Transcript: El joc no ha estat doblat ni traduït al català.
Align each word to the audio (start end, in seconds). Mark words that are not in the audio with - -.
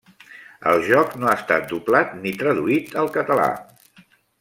El 0.71 0.81
joc 0.87 1.13
no 1.25 1.29
ha 1.29 1.35
estat 1.41 1.69
doblat 1.75 2.19
ni 2.25 2.35
traduït 2.43 3.01
al 3.03 3.15
català. 3.21 3.49